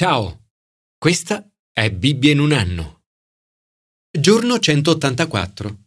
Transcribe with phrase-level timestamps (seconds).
[0.00, 0.46] Ciao,
[0.96, 3.02] questa è Bibbia in un anno.
[4.10, 5.78] Giorno 184.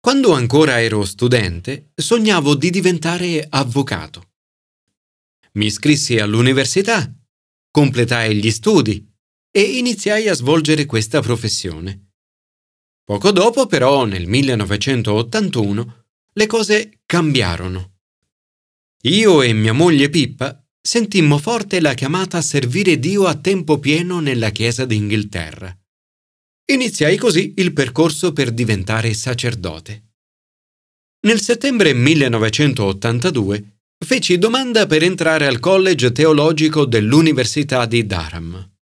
[0.00, 4.32] Quando ancora ero studente, sognavo di diventare avvocato.
[5.52, 7.08] Mi iscrissi all'università,
[7.70, 9.08] completai gli studi
[9.48, 12.14] e iniziai a svolgere questa professione.
[13.04, 17.98] Poco dopo, però, nel 1981, le cose cambiarono.
[19.02, 24.20] Io e mia moglie Pippa sentimmo forte la chiamata a servire Dio a tempo pieno
[24.20, 25.78] nella Chiesa d'Inghilterra.
[26.72, 30.14] Iniziai così il percorso per diventare sacerdote.
[31.26, 38.72] Nel settembre 1982 feci domanda per entrare al college teologico dell'Università di Durham.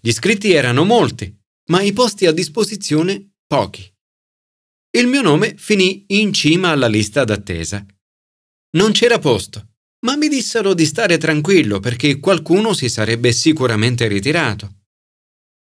[0.00, 1.30] Gli iscritti erano molti,
[1.68, 3.86] ma i posti a disposizione pochi.
[4.96, 7.84] Il mio nome finì in cima alla lista d'attesa.
[8.78, 9.72] Non c'era posto
[10.04, 14.82] ma mi dissero di stare tranquillo perché qualcuno si sarebbe sicuramente ritirato.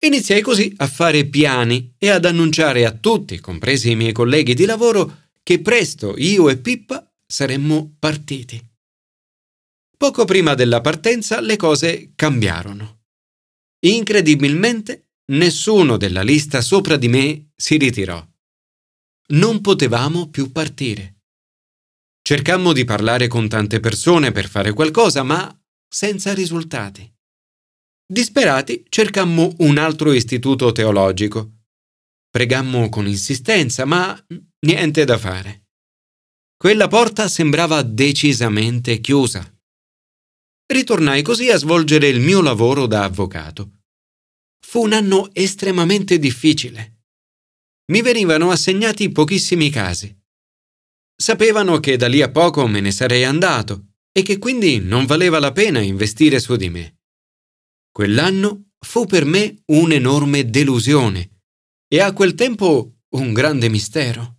[0.03, 4.65] Iniziai così a fare piani e ad annunciare a tutti, compresi i miei colleghi di
[4.65, 8.59] lavoro, che presto io e Pippa saremmo partiti.
[9.95, 13.01] Poco prima della partenza le cose cambiarono.
[13.83, 18.25] Incredibilmente, nessuno della lista sopra di me si ritirò.
[19.33, 21.20] Non potevamo più partire.
[22.21, 25.53] Cercammo di parlare con tante persone per fare qualcosa, ma
[25.87, 27.11] senza risultati.
[28.05, 31.59] Disperati cercammo un altro istituto teologico.
[32.29, 34.17] Pregammo con insistenza, ma
[34.65, 35.67] niente da fare.
[36.55, 39.43] Quella porta sembrava decisamente chiusa.
[40.71, 43.79] Ritornai così a svolgere il mio lavoro da avvocato.
[44.63, 46.99] Fu un anno estremamente difficile.
[47.91, 50.17] Mi venivano assegnati pochissimi casi.
[51.21, 55.37] Sapevano che da lì a poco me ne sarei andato e che quindi non valeva
[55.37, 57.01] la pena investire su di me.
[57.91, 61.43] Quell'anno fu per me un'enorme delusione
[61.87, 64.37] e a quel tempo un grande mistero.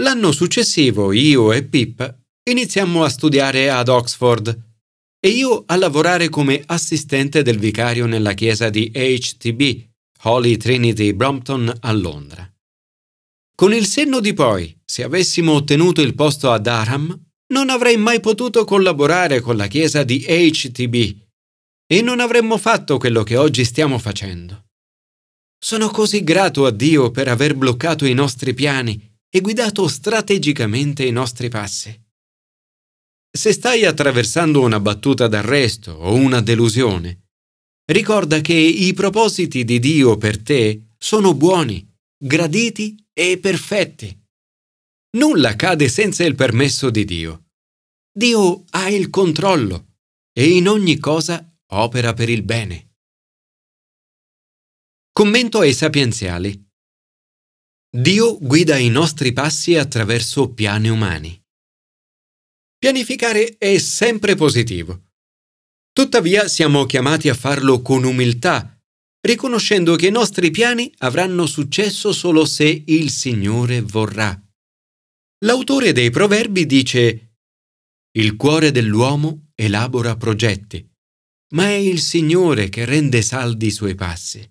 [0.00, 4.48] L'anno successivo io e Pip iniziammo a studiare ad Oxford
[5.20, 9.86] e io a lavorare come assistente del vicario nella chiesa di HTB,
[10.22, 12.51] Holy Trinity Brompton a Londra.
[13.54, 17.18] Con il senno di poi, se avessimo ottenuto il posto a Durham,
[17.52, 21.20] non avrei mai potuto collaborare con la chiesa di HTB
[21.86, 24.64] e non avremmo fatto quello che oggi stiamo facendo.
[25.62, 31.12] Sono così grato a Dio per aver bloccato i nostri piani e guidato strategicamente i
[31.12, 31.96] nostri passi.
[33.30, 37.28] Se stai attraversando una battuta d'arresto o una delusione,
[37.86, 41.86] ricorda che i propositi di Dio per te sono buoni,
[42.16, 44.18] graditi e perfetti.
[45.16, 47.50] Nulla cade senza il permesso di Dio.
[48.10, 49.96] Dio ha il controllo
[50.32, 52.94] e in ogni cosa opera per il bene.
[55.12, 56.70] Commento ai sapienziali.
[57.94, 61.38] Dio guida i nostri passi attraverso piani umani.
[62.78, 65.10] Pianificare è sempre positivo.
[65.92, 68.71] Tuttavia siamo chiamati a farlo con umiltà
[69.22, 74.38] riconoscendo che i nostri piani avranno successo solo se il Signore vorrà.
[75.44, 77.36] L'autore dei Proverbi dice
[78.16, 80.88] Il cuore dell'uomo elabora progetti,
[81.54, 84.48] ma è il Signore che rende saldi i suoi passi.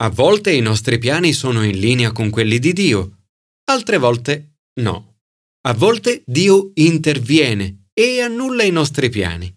[0.00, 3.24] A volte i nostri piani sono in linea con quelli di Dio,
[3.64, 5.16] altre volte no.
[5.66, 9.54] A volte Dio interviene e annulla i nostri piani.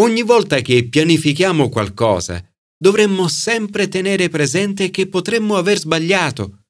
[0.00, 2.51] Ogni volta che pianifichiamo qualcosa
[2.82, 6.64] dovremmo sempre tenere presente che potremmo aver sbagliato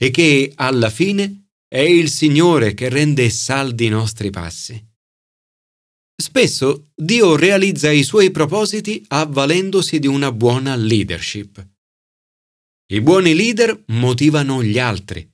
[0.00, 4.82] e che alla fine è il Signore che rende saldi i nostri passi.
[6.20, 11.68] Spesso Dio realizza i suoi propositi avvalendosi di una buona leadership.
[12.90, 15.30] I buoni leader motivano gli altri.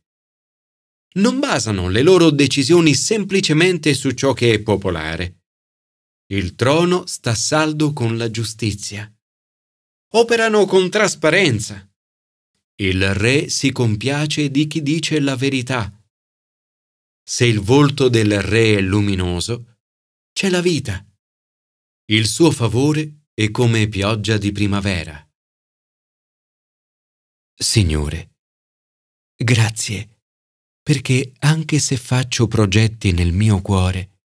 [1.14, 5.42] Non basano le loro decisioni semplicemente su ciò che è popolare.
[6.32, 9.08] Il trono sta saldo con la giustizia
[10.14, 11.88] operano con trasparenza.
[12.76, 15.90] Il re si compiace di chi dice la verità.
[17.22, 19.80] Se il volto del re è luminoso,
[20.32, 21.04] c'è la vita.
[22.06, 25.18] Il suo favore è come pioggia di primavera.
[27.56, 28.36] Signore,
[29.34, 30.22] grazie,
[30.82, 34.20] perché anche se faccio progetti nel mio cuore,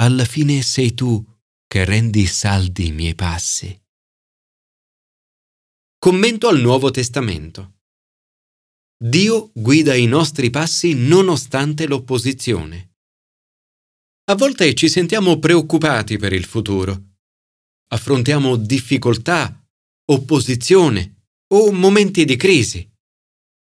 [0.00, 1.24] alla fine sei tu
[1.66, 3.80] che rendi saldi i miei passi.
[6.02, 7.74] Commento al Nuovo Testamento.
[8.96, 12.94] Dio guida i nostri passi nonostante l'opposizione.
[14.30, 17.16] A volte ci sentiamo preoccupati per il futuro.
[17.88, 19.62] affrontiamo difficoltà,
[20.06, 22.90] opposizione o momenti di crisi.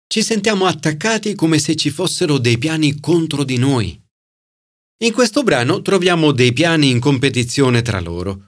[0.07, 3.99] Ci sentiamo attaccati come se ci fossero dei piani contro di noi.
[5.03, 8.48] In questo brano troviamo dei piani in competizione tra loro.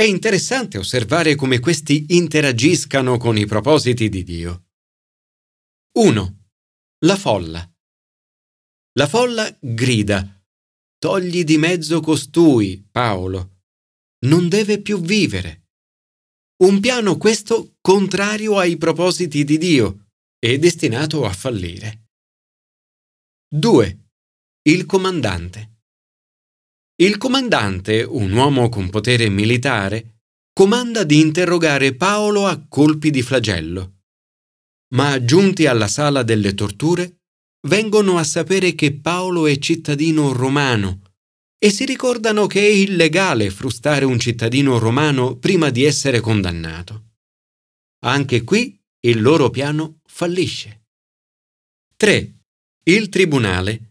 [0.00, 4.68] È interessante osservare come questi interagiscano con i propositi di Dio.
[5.98, 6.44] 1.
[7.04, 7.70] La folla.
[8.92, 10.42] La folla grida
[10.96, 13.64] Togli di mezzo costui, Paolo.
[14.24, 15.66] Non deve più vivere.
[16.62, 20.06] Un piano questo contrario ai propositi di Dio
[20.38, 22.06] e destinato a fallire.
[23.54, 24.12] 2.
[24.62, 25.79] Il comandante.
[27.00, 30.20] Il comandante, un uomo con potere militare,
[30.52, 34.00] comanda di interrogare Paolo a colpi di flagello.
[34.94, 37.22] Ma giunti alla sala delle torture,
[37.68, 41.00] vengono a sapere che Paolo è cittadino romano
[41.58, 47.12] e si ricordano che è illegale frustare un cittadino romano prima di essere condannato.
[48.04, 50.84] Anche qui il loro piano fallisce.
[51.96, 52.34] 3.
[52.84, 53.89] Il tribunale.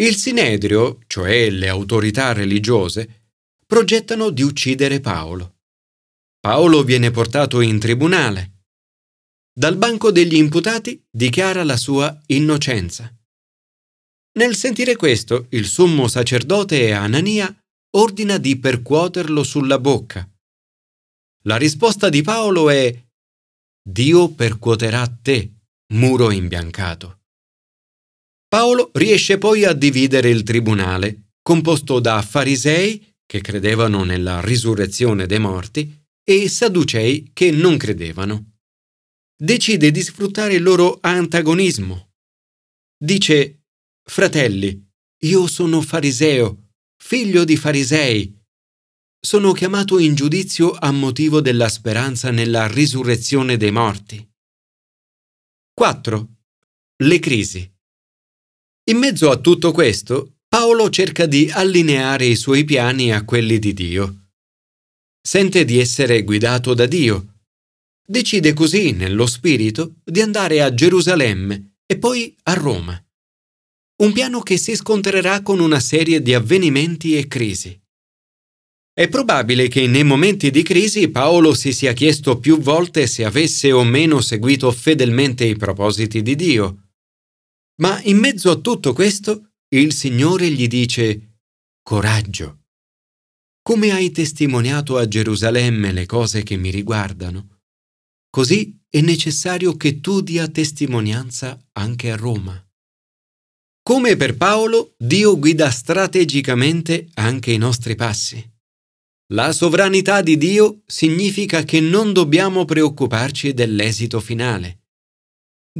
[0.00, 3.26] Il Sinedrio, cioè le autorità religiose,
[3.66, 5.58] progettano di uccidere Paolo.
[6.40, 8.60] Paolo viene portato in tribunale
[9.52, 13.14] dal banco degli imputati dichiara la sua innocenza.
[14.38, 17.54] Nel sentire questo, il sommo sacerdote Anania
[17.96, 20.26] ordina di percuoterlo sulla bocca.
[21.42, 23.06] La risposta di Paolo è
[23.82, 25.56] Dio percuoterà te,
[25.92, 27.19] muro imbiancato.
[28.50, 35.38] Paolo riesce poi a dividere il tribunale, composto da farisei, che credevano nella risurrezione dei
[35.38, 35.90] morti,
[36.22, 38.50] e sadducei che non credevano
[39.40, 42.12] decide di sfruttare il loro antagonismo.
[43.02, 43.62] Dice,
[44.04, 44.86] fratelli,
[45.22, 48.38] io sono fariseo, figlio di farisei.
[49.18, 54.28] Sono chiamato in giudizio a motivo della speranza nella risurrezione dei morti.
[55.72, 56.28] 4.
[57.02, 57.79] Le crisi.
[58.90, 63.72] In mezzo a tutto questo, Paolo cerca di allineare i suoi piani a quelli di
[63.72, 64.30] Dio.
[65.22, 67.30] Sente di essere guidato da Dio
[68.10, 73.00] Decide così, nello spirito, di andare a Gerusalemme e poi a Roma.
[74.02, 77.80] Un piano che si scontrerà con una serie di avvenimenti e crisi.
[78.92, 83.70] È probabile che nei momenti di crisi Paolo si sia chiesto più volte se avesse
[83.70, 86.79] o meno seguito fedelmente i propositi di Dio.
[87.80, 91.38] Ma in mezzo a tutto questo, il Signore gli dice
[91.82, 92.58] Coraggio.
[93.62, 97.60] Come hai testimoniato a Gerusalemme le cose che mi riguardano,
[98.30, 102.64] Così è necessario che tu dia testimonianza anche a Roma.
[103.82, 108.40] Come per Paolo, Dio guida strategicamente anche i nostri passi.
[109.32, 114.79] La sovranità di Dio significa che non dobbiamo preoccuparci dell'esito finale.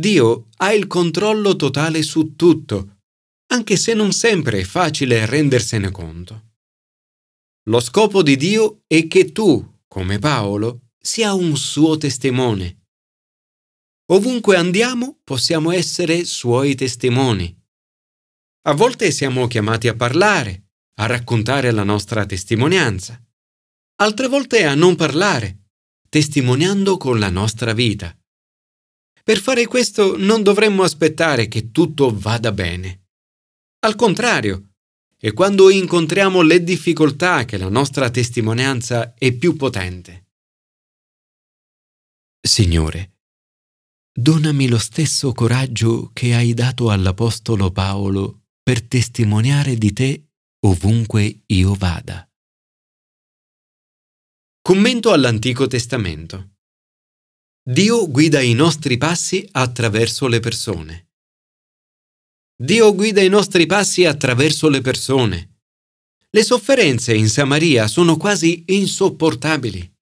[0.00, 3.02] Dio ha il controllo totale su tutto,
[3.52, 6.54] anche se non sempre è facile rendersene conto.
[7.68, 12.86] Lo scopo di Dio è che tu, come Paolo, sia un suo testimone.
[14.10, 17.54] Ovunque andiamo possiamo essere suoi testimoni.
[18.62, 23.22] A volte siamo chiamati a parlare, a raccontare la nostra testimonianza,
[23.96, 25.66] altre volte a non parlare,
[26.08, 28.14] testimoniando con la nostra vita.
[29.30, 33.10] Per fare questo non dovremmo aspettare che tutto vada bene.
[33.86, 34.72] Al contrario,
[35.16, 40.30] è quando incontriamo le difficoltà che la nostra testimonianza è più potente.
[42.40, 43.18] Signore,
[44.12, 50.24] donami lo stesso coraggio che hai dato all'Apostolo Paolo per testimoniare di te
[50.66, 52.28] ovunque io vada.
[54.60, 56.54] Commento all'Antico Testamento.
[57.62, 61.10] Dio guida i nostri passi attraverso le persone.
[62.56, 65.58] Dio guida i nostri passi attraverso le persone.
[66.30, 69.92] Le sofferenze in Samaria sono quasi insopportabili.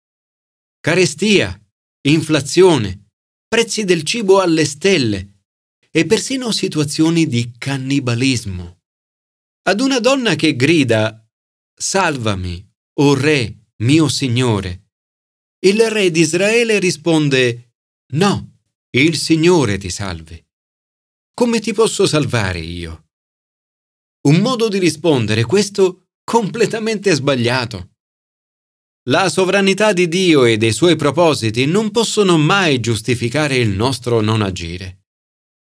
[0.79, 1.61] Carestia,
[2.07, 3.09] inflazione,
[3.49, 5.43] prezzi del cibo alle stelle
[5.91, 8.83] e persino situazioni di cannibalismo.
[9.63, 11.29] Ad una donna che grida
[11.75, 12.65] Salvami,
[13.01, 14.88] o oh re, mio Signore,
[15.61, 17.73] il re di Israele risponde
[18.13, 18.59] No,
[18.91, 20.43] il Signore ti salvi.
[21.35, 23.07] Come ti posso salvare io?
[24.29, 27.91] Un modo di rispondere questo completamente sbagliato.
[29.09, 34.43] La sovranità di Dio e dei suoi propositi non possono mai giustificare il nostro non
[34.43, 35.07] agire.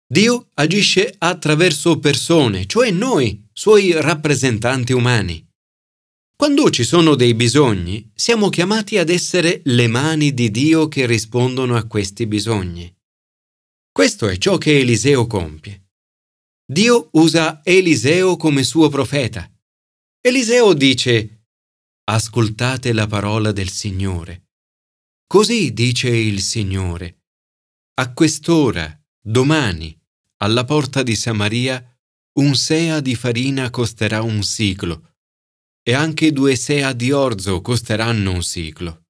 [0.07, 5.45] Dio agisce attraverso persone, cioè noi, suoi rappresentanti umani.
[6.37, 11.77] Quando ci sono dei bisogni, siamo chiamati ad essere le mani di Dio che rispondono
[11.77, 12.93] a questi bisogni.
[13.93, 15.91] Questo è ciò che Eliseo compie.
[16.65, 19.49] Dio usa Eliseo come suo profeta.
[20.21, 21.45] Eliseo dice,
[22.05, 24.49] Ascoltate la parola del Signore.
[25.27, 27.25] Così dice il Signore.
[27.95, 29.97] A quest'ora, domani,
[30.39, 31.85] alla porta di Samaria,
[32.41, 35.12] un sea di farina costerà un siclo
[35.83, 39.03] e anche due sea di orzo costeranno un siclo.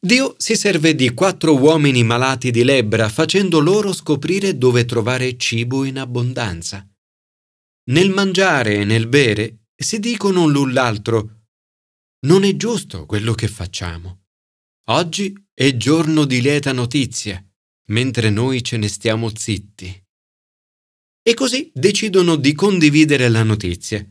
[0.00, 5.84] Dio si serve di quattro uomini malati di lebbra facendo loro scoprire dove trovare cibo
[5.84, 6.86] in abbondanza.
[7.90, 11.44] Nel mangiare e nel bere si dicono l'un l'altro
[12.26, 14.24] non è giusto quello che facciamo.
[14.88, 17.42] Oggi è giorno di lieta notizia,
[17.88, 20.04] mentre noi ce ne stiamo zitti.
[21.22, 24.06] E così decidono di condividere la notizia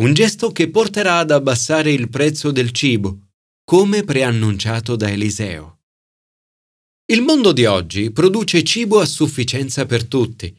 [0.00, 3.32] un gesto che porterà ad abbassare il prezzo del cibo,
[3.64, 5.80] come preannunciato da Eliseo.
[7.04, 10.54] Il mondo di oggi produce cibo a sufficienza per tutti,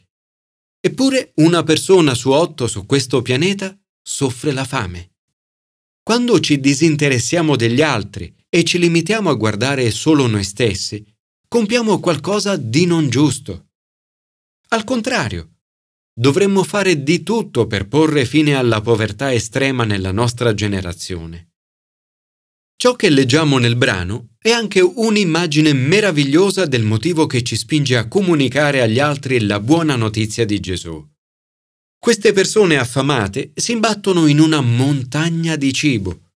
[0.80, 5.14] eppure una persona su otto su questo pianeta soffre la fame.
[6.04, 11.04] Quando ci disinteressiamo degli altri e ci limitiamo a guardare solo noi stessi,
[11.48, 13.70] compiamo qualcosa di non giusto.
[14.68, 15.51] Al contrario,
[16.14, 21.52] dovremmo fare di tutto per porre fine alla povertà estrema nella nostra generazione.
[22.76, 28.08] Ciò che leggiamo nel brano è anche un'immagine meravigliosa del motivo che ci spinge a
[28.08, 31.08] comunicare agli altri la buona notizia di Gesù.
[31.96, 36.32] Queste persone affamate si imbattono in una montagna di cibo.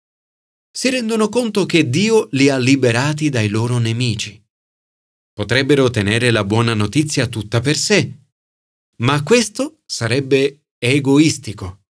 [0.71, 4.39] Si rendono conto che Dio li ha liberati dai loro nemici.
[5.33, 8.24] Potrebbero tenere la buona notizia tutta per sé,
[8.97, 11.83] ma questo sarebbe egoistico.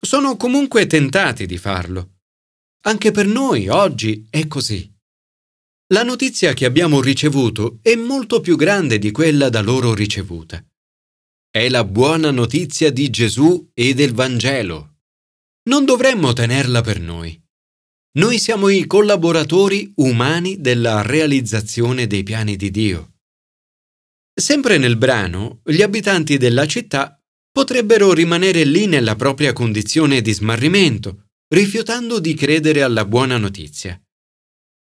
[0.00, 2.20] Sono comunque tentati di farlo.
[2.84, 4.90] Anche per noi oggi è così.
[5.92, 10.64] La notizia che abbiamo ricevuto è molto più grande di quella da loro ricevuta.
[11.50, 15.00] È la buona notizia di Gesù e del Vangelo.
[15.68, 17.38] Non dovremmo tenerla per noi.
[18.14, 23.11] Noi siamo i collaboratori umani della realizzazione dei piani di Dio.
[24.34, 27.20] Sempre nel brano, gli abitanti della città
[27.50, 34.00] potrebbero rimanere lì nella propria condizione di smarrimento, rifiutando di credere alla buona notizia.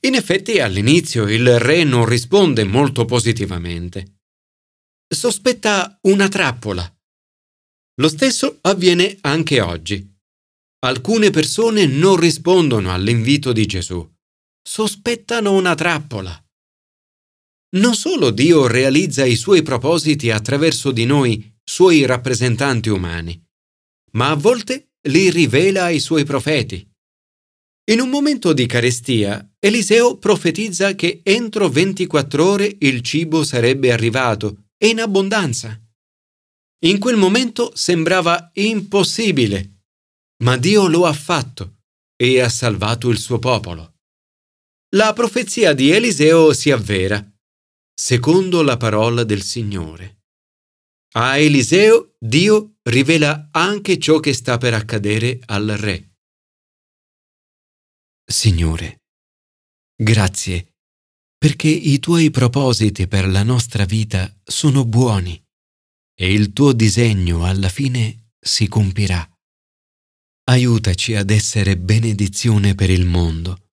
[0.05, 4.19] In effetti all'inizio il re non risponde molto positivamente.
[5.09, 6.85] Sospetta una trappola.
[8.01, 10.11] Lo stesso avviene anche oggi.
[10.85, 14.07] Alcune persone non rispondono all'invito di Gesù.
[14.61, 16.42] Sospettano una trappola.
[17.75, 23.43] Non solo Dio realizza i suoi propositi attraverso di noi, suoi rappresentanti umani,
[24.13, 26.87] ma a volte li rivela ai suoi profeti.
[27.91, 34.67] In un momento di carestia, Eliseo profetizza che entro 24 ore il cibo sarebbe arrivato
[34.77, 35.81] e in abbondanza.
[36.85, 39.85] In quel momento sembrava impossibile,
[40.45, 41.79] ma Dio lo ha fatto
[42.17, 43.95] e ha salvato il suo popolo.
[44.95, 47.32] La profezia di Eliseo si avvera
[47.95, 50.23] secondo la parola del Signore.
[51.15, 56.15] A Eliseo Dio rivela anche ciò che sta per accadere al re.
[58.25, 59.03] Signore,
[59.95, 60.73] grazie
[61.43, 65.43] perché i tuoi propositi per la nostra vita sono buoni
[66.15, 69.29] e il tuo disegno alla fine si compirà.
[70.45, 73.71] Aiutaci ad essere benedizione per il mondo,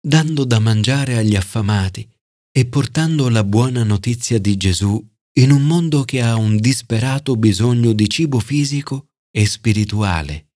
[0.00, 2.09] dando da mangiare agli affamati
[2.52, 5.02] e portando la buona notizia di Gesù
[5.34, 10.49] in un mondo che ha un disperato bisogno di cibo fisico e spirituale.